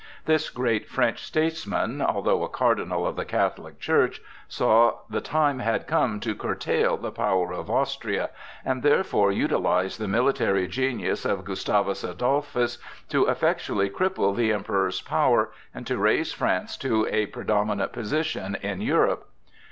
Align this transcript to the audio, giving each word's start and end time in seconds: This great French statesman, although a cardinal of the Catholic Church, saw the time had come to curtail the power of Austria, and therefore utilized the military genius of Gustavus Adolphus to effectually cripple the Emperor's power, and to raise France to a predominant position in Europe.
This 0.25 0.49
great 0.49 0.87
French 0.89 1.21
statesman, 1.23 2.01
although 2.01 2.43
a 2.43 2.49
cardinal 2.49 3.05
of 3.05 3.15
the 3.15 3.23
Catholic 3.23 3.79
Church, 3.79 4.19
saw 4.47 5.01
the 5.11 5.21
time 5.21 5.59
had 5.59 5.85
come 5.85 6.19
to 6.21 6.33
curtail 6.33 6.97
the 6.97 7.11
power 7.11 7.53
of 7.53 7.69
Austria, 7.69 8.31
and 8.65 8.81
therefore 8.81 9.31
utilized 9.31 9.99
the 9.99 10.07
military 10.07 10.67
genius 10.67 11.23
of 11.23 11.45
Gustavus 11.45 12.03
Adolphus 12.03 12.79
to 13.09 13.27
effectually 13.27 13.91
cripple 13.91 14.35
the 14.35 14.51
Emperor's 14.51 15.01
power, 15.03 15.51
and 15.71 15.85
to 15.85 15.99
raise 15.99 16.33
France 16.33 16.77
to 16.77 17.05
a 17.11 17.27
predominant 17.27 17.91
position 17.93 18.55
in 18.59 18.81
Europe. 18.81 19.29